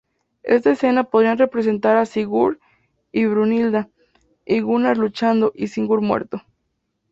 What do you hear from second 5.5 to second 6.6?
y Sigurd muerto.